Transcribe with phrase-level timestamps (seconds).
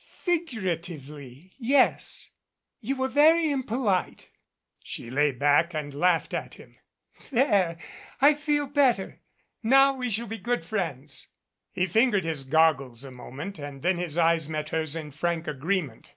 [0.00, 2.30] "Er figuratively, yes.
[2.80, 4.30] You were very impolite."
[4.82, 6.76] She lay back and laughed at him.
[7.30, 7.76] "There
[8.18, 9.20] I feel better.
[9.62, 11.28] Now we shall be good friends."
[11.70, 16.14] He fingered his goggles a moment, and then his eyes met hers in frank agreement.